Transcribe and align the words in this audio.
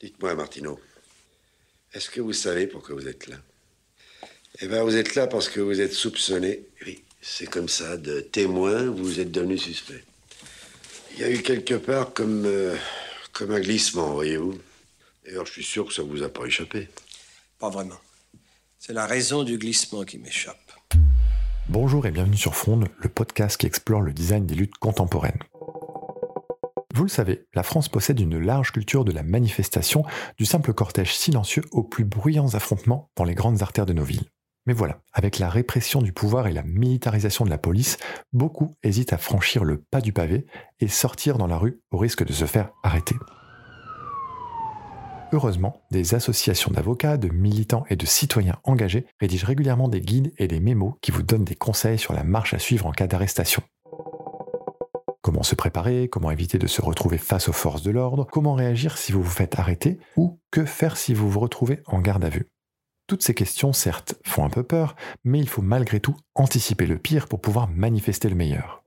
Dites-moi, 0.00 0.36
Martineau, 0.36 0.78
est-ce 1.92 2.08
que 2.08 2.20
vous 2.20 2.32
savez 2.32 2.68
pourquoi 2.68 2.94
vous 2.94 3.08
êtes 3.08 3.26
là? 3.26 3.36
Eh 4.60 4.68
bien, 4.68 4.84
vous 4.84 4.94
êtes 4.94 5.16
là 5.16 5.26
parce 5.26 5.48
que 5.48 5.58
vous 5.58 5.80
êtes 5.80 5.92
soupçonné. 5.92 6.60
Oui, 6.86 7.02
c'est 7.20 7.50
comme 7.50 7.68
ça, 7.68 7.96
de 7.96 8.20
témoin, 8.20 8.88
vous 8.90 9.18
êtes 9.18 9.32
devenu 9.32 9.58
suspect. 9.58 10.04
Il 11.14 11.20
y 11.20 11.24
a 11.24 11.30
eu 11.30 11.42
quelque 11.42 11.74
part 11.74 12.12
comme, 12.12 12.44
euh, 12.46 12.76
comme 13.32 13.50
un 13.50 13.58
glissement, 13.58 14.12
voyez-vous. 14.12 14.60
D'ailleurs, 15.24 15.46
je 15.46 15.52
suis 15.52 15.64
sûr 15.64 15.86
que 15.86 15.92
ça 15.92 16.04
vous 16.04 16.22
a 16.22 16.28
pas 16.28 16.46
échappé. 16.46 16.88
Pas 17.58 17.68
vraiment. 17.68 17.98
C'est 18.78 18.92
la 18.92 19.06
raison 19.06 19.42
du 19.42 19.58
glissement 19.58 20.04
qui 20.04 20.18
m'échappe. 20.18 20.56
Bonjour 21.68 22.06
et 22.06 22.12
bienvenue 22.12 22.36
sur 22.36 22.54
Fronde, 22.54 22.86
le 23.02 23.08
podcast 23.08 23.56
qui 23.56 23.66
explore 23.66 24.02
le 24.02 24.12
design 24.12 24.46
des 24.46 24.54
luttes 24.54 24.78
contemporaines. 24.78 25.40
Vous 26.98 27.04
le 27.04 27.10
savez, 27.10 27.46
la 27.54 27.62
France 27.62 27.88
possède 27.88 28.18
une 28.18 28.40
large 28.40 28.72
culture 28.72 29.04
de 29.04 29.12
la 29.12 29.22
manifestation, 29.22 30.02
du 30.36 30.44
simple 30.44 30.74
cortège 30.74 31.14
silencieux 31.14 31.62
aux 31.70 31.84
plus 31.84 32.04
bruyants 32.04 32.54
affrontements 32.54 33.08
dans 33.14 33.22
les 33.22 33.36
grandes 33.36 33.62
artères 33.62 33.86
de 33.86 33.92
nos 33.92 34.02
villes. 34.02 34.26
Mais 34.66 34.72
voilà, 34.72 35.00
avec 35.12 35.38
la 35.38 35.48
répression 35.48 36.02
du 36.02 36.12
pouvoir 36.12 36.48
et 36.48 36.52
la 36.52 36.64
militarisation 36.64 37.44
de 37.44 37.50
la 37.50 37.56
police, 37.56 37.98
beaucoup 38.32 38.74
hésitent 38.82 39.12
à 39.12 39.16
franchir 39.16 39.62
le 39.62 39.78
pas 39.78 40.00
du 40.00 40.12
pavé 40.12 40.46
et 40.80 40.88
sortir 40.88 41.38
dans 41.38 41.46
la 41.46 41.56
rue 41.56 41.80
au 41.92 41.98
risque 41.98 42.26
de 42.26 42.32
se 42.32 42.46
faire 42.46 42.70
arrêter. 42.82 43.14
Heureusement, 45.30 45.80
des 45.92 46.16
associations 46.16 46.72
d'avocats, 46.72 47.16
de 47.16 47.28
militants 47.28 47.84
et 47.90 47.96
de 47.96 48.06
citoyens 48.06 48.58
engagés 48.64 49.06
rédigent 49.20 49.46
régulièrement 49.46 49.86
des 49.86 50.00
guides 50.00 50.32
et 50.38 50.48
des 50.48 50.58
mémos 50.58 50.94
qui 51.00 51.12
vous 51.12 51.22
donnent 51.22 51.44
des 51.44 51.54
conseils 51.54 51.98
sur 51.98 52.12
la 52.12 52.24
marche 52.24 52.54
à 52.54 52.58
suivre 52.58 52.86
en 52.86 52.92
cas 52.92 53.06
d'arrestation. 53.06 53.62
Comment 55.28 55.42
se 55.42 55.54
préparer, 55.54 56.08
comment 56.08 56.30
éviter 56.30 56.56
de 56.56 56.66
se 56.66 56.80
retrouver 56.80 57.18
face 57.18 57.50
aux 57.50 57.52
forces 57.52 57.82
de 57.82 57.90
l'ordre, 57.90 58.26
comment 58.32 58.54
réagir 58.54 58.96
si 58.96 59.12
vous 59.12 59.22
vous 59.22 59.28
faites 59.28 59.58
arrêter, 59.58 59.98
ou 60.16 60.40
que 60.50 60.64
faire 60.64 60.96
si 60.96 61.12
vous 61.12 61.28
vous 61.28 61.38
retrouvez 61.38 61.82
en 61.84 62.00
garde 62.00 62.24
à 62.24 62.30
vue? 62.30 62.48
Toutes 63.06 63.22
ces 63.22 63.34
questions, 63.34 63.74
certes, 63.74 64.14
font 64.24 64.42
un 64.46 64.48
peu 64.48 64.62
peur, 64.62 64.96
mais 65.24 65.38
il 65.38 65.46
faut 65.46 65.60
malgré 65.60 66.00
tout 66.00 66.16
anticiper 66.34 66.86
le 66.86 66.96
pire 66.96 67.28
pour 67.28 67.42
pouvoir 67.42 67.68
manifester 67.68 68.30
le 68.30 68.36
meilleur. 68.36 68.82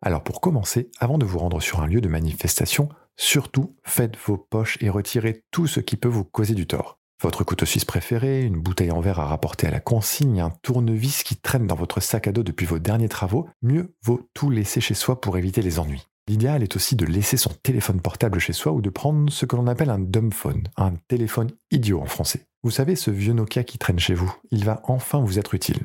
Alors 0.00 0.22
pour 0.22 0.40
commencer, 0.40 0.92
avant 1.00 1.18
de 1.18 1.26
vous 1.26 1.40
rendre 1.40 1.60
sur 1.60 1.80
un 1.80 1.88
lieu 1.88 2.00
de 2.00 2.08
manifestation, 2.08 2.88
surtout 3.16 3.74
faites 3.82 4.16
vos 4.16 4.38
poches 4.38 4.78
et 4.80 4.90
retirez 4.90 5.42
tout 5.50 5.66
ce 5.66 5.80
qui 5.80 5.96
peut 5.96 6.06
vous 6.06 6.22
causer 6.22 6.54
du 6.54 6.68
tort. 6.68 6.99
Votre 7.22 7.44
couteau 7.44 7.66
suisse 7.66 7.84
préféré, 7.84 8.44
une 8.44 8.58
bouteille 8.58 8.90
en 8.90 9.00
verre 9.00 9.20
à 9.20 9.26
rapporter 9.26 9.66
à 9.66 9.70
la 9.70 9.80
consigne, 9.80 10.40
un 10.40 10.48
tournevis 10.62 11.22
qui 11.22 11.36
traîne 11.36 11.66
dans 11.66 11.74
votre 11.74 12.00
sac 12.00 12.26
à 12.26 12.32
dos 12.32 12.42
depuis 12.42 12.64
vos 12.64 12.78
derniers 12.78 13.10
travaux, 13.10 13.46
mieux 13.60 13.94
vaut 14.02 14.26
tout 14.32 14.48
laisser 14.48 14.80
chez 14.80 14.94
soi 14.94 15.20
pour 15.20 15.36
éviter 15.36 15.60
les 15.60 15.78
ennuis. 15.78 16.06
L'idéal 16.28 16.62
est 16.62 16.76
aussi 16.76 16.96
de 16.96 17.04
laisser 17.04 17.36
son 17.36 17.50
téléphone 17.62 18.00
portable 18.00 18.38
chez 18.38 18.54
soi 18.54 18.72
ou 18.72 18.80
de 18.80 18.88
prendre 18.88 19.30
ce 19.30 19.44
que 19.44 19.54
l'on 19.54 19.66
appelle 19.66 19.90
un 19.90 19.98
dumb 19.98 20.32
phone, 20.32 20.62
un 20.78 20.94
téléphone 21.08 21.50
idiot 21.70 22.00
en 22.00 22.06
français. 22.06 22.46
Vous 22.62 22.70
savez, 22.70 22.96
ce 22.96 23.10
vieux 23.10 23.34
Nokia 23.34 23.64
qui 23.64 23.76
traîne 23.76 23.98
chez 23.98 24.14
vous, 24.14 24.34
il 24.50 24.64
va 24.64 24.80
enfin 24.84 25.20
vous 25.20 25.38
être 25.38 25.52
utile. 25.54 25.80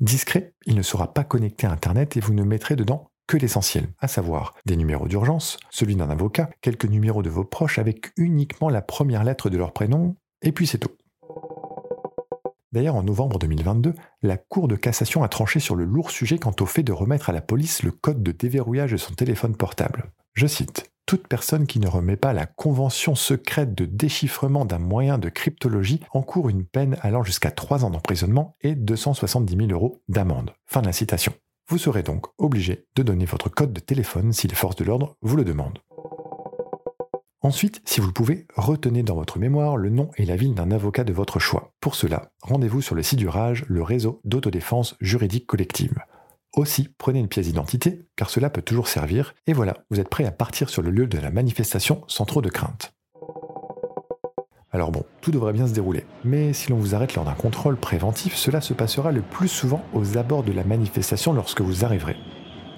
Discret, 0.00 0.54
il 0.66 0.74
ne 0.74 0.82
sera 0.82 1.14
pas 1.14 1.24
connecté 1.24 1.66
à 1.66 1.72
Internet 1.72 2.16
et 2.16 2.20
vous 2.20 2.34
ne 2.34 2.42
mettrez 2.42 2.76
dedans 2.76 3.09
que 3.30 3.36
l'essentiel, 3.36 3.86
à 4.00 4.08
savoir 4.08 4.54
des 4.66 4.76
numéros 4.76 5.06
d'urgence, 5.06 5.56
celui 5.70 5.94
d'un 5.94 6.10
avocat, 6.10 6.50
quelques 6.62 6.86
numéros 6.86 7.22
de 7.22 7.30
vos 7.30 7.44
proches 7.44 7.78
avec 7.78 8.10
uniquement 8.16 8.68
la 8.68 8.82
première 8.82 9.22
lettre 9.22 9.50
de 9.50 9.56
leur 9.56 9.72
prénom, 9.72 10.16
et 10.42 10.50
puis 10.50 10.66
c'est 10.66 10.78
tout. 10.78 10.90
D'ailleurs, 12.72 12.96
en 12.96 13.04
novembre 13.04 13.38
2022, 13.38 13.94
la 14.22 14.36
Cour 14.36 14.66
de 14.66 14.74
cassation 14.74 15.22
a 15.22 15.28
tranché 15.28 15.60
sur 15.60 15.76
le 15.76 15.84
lourd 15.84 16.10
sujet 16.10 16.38
quant 16.38 16.54
au 16.58 16.66
fait 16.66 16.82
de 16.82 16.90
remettre 16.90 17.30
à 17.30 17.32
la 17.32 17.40
police 17.40 17.84
le 17.84 17.92
code 17.92 18.24
de 18.24 18.32
déverrouillage 18.32 18.90
de 18.90 18.96
son 18.96 19.14
téléphone 19.14 19.54
portable. 19.54 20.10
Je 20.34 20.48
cite 20.48 20.90
toute 21.06 21.28
personne 21.28 21.68
qui 21.68 21.78
ne 21.78 21.86
remet 21.86 22.16
pas 22.16 22.32
la 22.32 22.46
convention 22.46 23.14
secrète 23.14 23.76
de 23.76 23.84
déchiffrement 23.84 24.64
d'un 24.64 24.80
moyen 24.80 25.18
de 25.18 25.28
cryptologie 25.28 26.00
encourt 26.10 26.48
une 26.48 26.64
peine 26.64 26.96
allant 27.00 27.22
jusqu'à 27.22 27.52
3 27.52 27.84
ans 27.84 27.90
d'emprisonnement 27.90 28.56
et 28.62 28.74
270 28.74 29.56
000 29.56 29.70
euros 29.70 30.02
d'amende. 30.08 30.52
Fin 30.66 30.80
de 30.80 30.86
la 30.86 30.92
citation. 30.92 31.32
Vous 31.70 31.78
serez 31.78 32.02
donc 32.02 32.26
obligé 32.36 32.88
de 32.96 33.04
donner 33.04 33.26
votre 33.26 33.48
code 33.48 33.72
de 33.72 33.78
téléphone 33.78 34.32
si 34.32 34.48
les 34.48 34.56
forces 34.56 34.74
de 34.74 34.82
l'ordre 34.82 35.16
vous 35.22 35.36
le 35.36 35.44
demandent. 35.44 35.78
Ensuite, 37.42 37.80
si 37.84 38.00
vous 38.00 38.08
le 38.08 38.12
pouvez, 38.12 38.48
retenez 38.56 39.04
dans 39.04 39.14
votre 39.14 39.38
mémoire 39.38 39.76
le 39.76 39.88
nom 39.88 40.10
et 40.16 40.24
la 40.24 40.34
ville 40.34 40.54
d'un 40.54 40.72
avocat 40.72 41.04
de 41.04 41.12
votre 41.12 41.38
choix. 41.38 41.72
Pour 41.80 41.94
cela, 41.94 42.32
rendez-vous 42.42 42.82
sur 42.82 42.96
le 42.96 43.04
site 43.04 43.20
du 43.20 43.28
RAGE, 43.28 43.66
le 43.68 43.84
réseau 43.84 44.20
d'autodéfense 44.24 44.96
juridique 45.00 45.46
collective. 45.46 46.00
Aussi, 46.56 46.88
prenez 46.98 47.20
une 47.20 47.28
pièce 47.28 47.46
d'identité, 47.46 48.02
car 48.16 48.30
cela 48.30 48.50
peut 48.50 48.62
toujours 48.62 48.88
servir, 48.88 49.36
et 49.46 49.52
voilà, 49.52 49.84
vous 49.90 50.00
êtes 50.00 50.08
prêt 50.08 50.24
à 50.24 50.32
partir 50.32 50.70
sur 50.70 50.82
le 50.82 50.90
lieu 50.90 51.06
de 51.06 51.18
la 51.18 51.30
manifestation 51.30 52.02
sans 52.08 52.24
trop 52.24 52.42
de 52.42 52.50
crainte. 52.50 52.92
Alors 54.72 54.92
bon, 54.92 55.04
tout 55.20 55.32
devrait 55.32 55.52
bien 55.52 55.66
se 55.66 55.72
dérouler. 55.72 56.04
Mais 56.24 56.52
si 56.52 56.70
l'on 56.70 56.76
vous 56.76 56.94
arrête 56.94 57.14
lors 57.14 57.24
d'un 57.24 57.32
contrôle 57.32 57.76
préventif, 57.76 58.36
cela 58.36 58.60
se 58.60 58.72
passera 58.72 59.10
le 59.10 59.22
plus 59.22 59.48
souvent 59.48 59.84
aux 59.92 60.16
abords 60.16 60.44
de 60.44 60.52
la 60.52 60.64
manifestation 60.64 61.32
lorsque 61.32 61.60
vous 61.60 61.84
arriverez. 61.84 62.16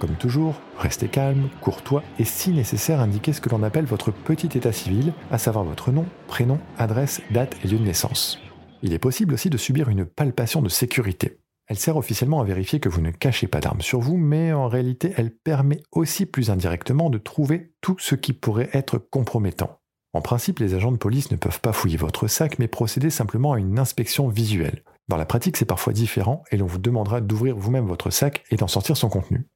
Comme 0.00 0.16
toujours, 0.16 0.54
restez 0.78 1.08
calme, 1.08 1.48
courtois 1.60 2.02
et 2.18 2.24
si 2.24 2.50
nécessaire 2.50 3.00
indiquez 3.00 3.32
ce 3.32 3.40
que 3.40 3.50
l'on 3.50 3.62
appelle 3.62 3.84
votre 3.84 4.12
petit 4.12 4.56
état 4.56 4.72
civil, 4.72 5.12
à 5.30 5.38
savoir 5.38 5.64
votre 5.64 5.92
nom, 5.92 6.06
prénom, 6.26 6.58
adresse, 6.78 7.20
date 7.30 7.56
et 7.64 7.68
lieu 7.68 7.78
de 7.78 7.84
naissance. 7.84 8.38
Il 8.82 8.92
est 8.92 8.98
possible 8.98 9.34
aussi 9.34 9.50
de 9.50 9.56
subir 9.56 9.88
une 9.88 10.04
palpation 10.04 10.62
de 10.62 10.68
sécurité. 10.68 11.38
Elle 11.66 11.78
sert 11.78 11.96
officiellement 11.96 12.40
à 12.40 12.44
vérifier 12.44 12.80
que 12.80 12.90
vous 12.90 13.00
ne 13.00 13.10
cachez 13.10 13.46
pas 13.46 13.60
d'armes 13.60 13.80
sur 13.80 14.00
vous, 14.00 14.16
mais 14.16 14.52
en 14.52 14.68
réalité 14.68 15.14
elle 15.16 15.30
permet 15.30 15.80
aussi 15.92 16.26
plus 16.26 16.50
indirectement 16.50 17.08
de 17.08 17.18
trouver 17.18 17.72
tout 17.80 17.96
ce 17.98 18.14
qui 18.14 18.32
pourrait 18.34 18.70
être 18.72 18.98
compromettant. 18.98 19.80
En 20.14 20.20
principe, 20.20 20.60
les 20.60 20.74
agents 20.74 20.92
de 20.92 20.96
police 20.96 21.32
ne 21.32 21.36
peuvent 21.36 21.60
pas 21.60 21.72
fouiller 21.72 21.96
votre 21.96 22.28
sac, 22.28 22.60
mais 22.60 22.68
procéder 22.68 23.10
simplement 23.10 23.52
à 23.52 23.58
une 23.58 23.80
inspection 23.80 24.28
visuelle. 24.28 24.84
Dans 25.08 25.16
la 25.16 25.26
pratique, 25.26 25.56
c'est 25.56 25.64
parfois 25.64 25.92
différent 25.92 26.44
et 26.52 26.56
l'on 26.56 26.66
vous 26.66 26.78
demandera 26.78 27.20
d'ouvrir 27.20 27.56
vous-même 27.56 27.86
votre 27.86 28.10
sac 28.10 28.44
et 28.50 28.56
d'en 28.56 28.68
sortir 28.68 28.96
son 28.96 29.08
contenu. 29.08 29.48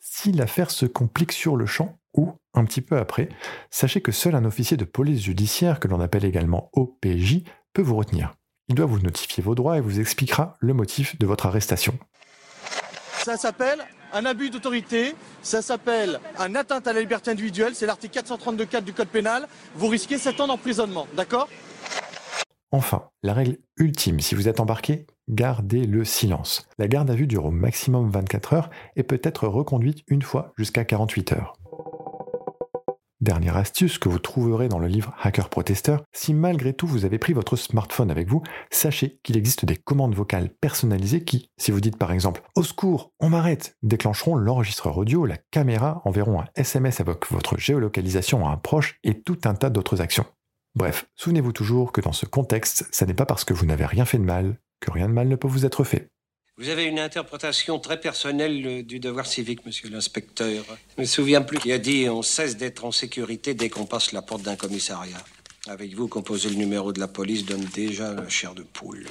Si 0.00 0.32
l'affaire 0.32 0.72
se 0.72 0.84
complique 0.84 1.30
sur 1.30 1.56
le 1.56 1.64
champ 1.64 1.96
ou 2.12 2.32
un 2.54 2.64
petit 2.64 2.80
peu 2.80 2.98
après, 2.98 3.28
sachez 3.70 4.00
que 4.00 4.10
seul 4.10 4.34
un 4.34 4.44
officier 4.44 4.76
de 4.76 4.84
police 4.84 5.22
judiciaire, 5.22 5.78
que 5.78 5.86
l'on 5.86 6.00
appelle 6.00 6.24
également 6.24 6.68
OPJ, 6.72 7.44
peut 7.72 7.82
vous 7.82 7.96
retenir. 7.96 8.34
Il 8.66 8.74
doit 8.74 8.86
vous 8.86 8.98
notifier 8.98 9.44
vos 9.44 9.54
droits 9.54 9.78
et 9.78 9.80
vous 9.80 10.00
expliquera 10.00 10.56
le 10.58 10.74
motif 10.74 11.16
de 11.20 11.26
votre 11.26 11.46
arrestation. 11.46 11.96
Ça 13.24 13.36
s'appelle 13.36 13.84
un 14.12 14.24
abus 14.24 14.50
d'autorité, 14.50 15.14
ça 15.42 15.60
s'appelle 15.60 16.18
un 16.38 16.54
atteinte 16.54 16.86
à 16.86 16.92
la 16.92 17.00
liberté 17.00 17.30
individuelle, 17.30 17.74
c'est 17.74 17.86
l'article 17.86 18.18
432.4 18.20 18.82
du 18.82 18.92
Code 18.92 19.08
pénal, 19.08 19.46
vous 19.74 19.88
risquez 19.88 20.18
7 20.18 20.40
ans 20.40 20.46
d'emprisonnement, 20.46 21.06
d'accord? 21.14 21.48
Enfin, 22.70 23.08
la 23.22 23.34
règle 23.34 23.58
ultime, 23.78 24.20
si 24.20 24.34
vous 24.34 24.48
êtes 24.48 24.60
embarqué, 24.60 25.06
gardez 25.28 25.84
le 25.84 26.04
silence. 26.04 26.68
La 26.78 26.88
garde 26.88 27.10
à 27.10 27.14
vue 27.14 27.26
dure 27.26 27.46
au 27.46 27.50
maximum 27.50 28.10
24 28.10 28.52
heures 28.52 28.70
et 28.96 29.02
peut 29.02 29.20
être 29.22 29.46
reconduite 29.46 30.04
une 30.06 30.22
fois 30.22 30.52
jusqu'à 30.56 30.84
48 30.84 31.32
heures. 31.32 31.57
Dernière 33.20 33.56
astuce 33.56 33.98
que 33.98 34.08
vous 34.08 34.20
trouverez 34.20 34.68
dans 34.68 34.78
le 34.78 34.86
livre 34.86 35.12
Hacker 35.20 35.48
Protesteur, 35.48 36.04
si 36.12 36.34
malgré 36.34 36.72
tout 36.72 36.86
vous 36.86 37.04
avez 37.04 37.18
pris 37.18 37.32
votre 37.32 37.56
smartphone 37.56 38.12
avec 38.12 38.28
vous, 38.28 38.44
sachez 38.70 39.18
qu'il 39.24 39.36
existe 39.36 39.64
des 39.64 39.76
commandes 39.76 40.14
vocales 40.14 40.50
personnalisées 40.50 41.24
qui, 41.24 41.50
si 41.58 41.72
vous 41.72 41.80
dites 41.80 41.96
par 41.96 42.12
exemple 42.12 42.42
Au 42.54 42.62
secours, 42.62 43.10
on 43.18 43.28
m'arrête, 43.28 43.76
déclencheront 43.82 44.36
l'enregistreur 44.36 44.96
audio, 44.96 45.26
la 45.26 45.36
caméra, 45.50 46.00
enverront 46.04 46.40
un 46.40 46.46
SMS 46.54 47.00
avec 47.00 47.28
votre 47.28 47.58
géolocalisation 47.58 48.46
à 48.46 48.52
un 48.52 48.56
proche 48.56 49.00
et 49.02 49.20
tout 49.20 49.38
un 49.46 49.54
tas 49.54 49.70
d'autres 49.70 50.00
actions. 50.00 50.26
Bref, 50.76 51.08
souvenez-vous 51.16 51.52
toujours 51.52 51.90
que 51.90 52.00
dans 52.00 52.12
ce 52.12 52.24
contexte, 52.24 52.86
ça 52.92 53.04
n'est 53.04 53.14
pas 53.14 53.26
parce 53.26 53.44
que 53.44 53.52
vous 53.52 53.66
n'avez 53.66 53.84
rien 53.84 54.04
fait 54.04 54.18
de 54.18 54.22
mal 54.22 54.60
que 54.78 54.92
rien 54.92 55.08
de 55.08 55.12
mal 55.12 55.26
ne 55.26 55.34
peut 55.34 55.48
vous 55.48 55.66
être 55.66 55.82
fait. 55.82 56.08
Vous 56.58 56.70
avez 56.70 56.86
une 56.86 56.98
interprétation 56.98 57.78
très 57.78 58.00
personnelle 58.00 58.84
du 58.84 58.98
devoir 58.98 59.26
civique, 59.26 59.64
monsieur 59.64 59.88
l'inspecteur. 59.90 60.64
Je 60.96 61.02
me 61.02 61.06
souviens 61.06 61.40
plus 61.40 61.58
qui 61.58 61.70
a 61.70 61.78
dit 61.78 62.08
on 62.08 62.22
cesse 62.22 62.56
d'être 62.56 62.84
en 62.84 62.90
sécurité 62.90 63.54
dès 63.54 63.68
qu'on 63.68 63.86
passe 63.86 64.10
la 64.10 64.22
porte 64.22 64.42
d'un 64.42 64.56
commissariat. 64.56 65.18
Avec 65.68 65.94
vous, 65.94 66.08
composer 66.08 66.50
le 66.50 66.56
numéro 66.56 66.92
de 66.92 66.98
la 66.98 67.06
police 67.06 67.44
donne 67.44 67.64
déjà 67.74 68.12
la 68.12 68.28
chair 68.28 68.54
de 68.54 68.62
poule. 68.62 69.06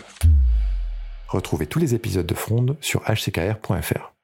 Retrouvez 1.29 1.67
tous 1.67 1.79
les 1.79 1.95
épisodes 1.95 2.25
de 2.25 2.35
Fronde 2.35 2.75
sur 2.81 3.01
hckr.fr. 3.07 4.16